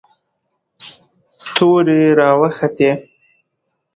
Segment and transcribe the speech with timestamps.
[1.55, 2.91] تورې را وختې.